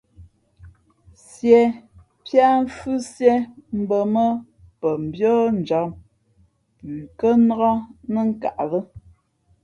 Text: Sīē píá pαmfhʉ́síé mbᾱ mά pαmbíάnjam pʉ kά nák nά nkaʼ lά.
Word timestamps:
Sīē 1.25 1.59
píá 2.25 2.45
pαmfhʉ́síé 2.53 3.33
mbᾱ 3.79 3.97
mά 4.13 4.23
pαmbíάnjam 4.79 5.89
pʉ 6.81 6.91
kά 7.19 7.29
nák 7.47 7.63
nά 8.13 8.21
nkaʼ 8.29 8.57
lά. 8.71 8.79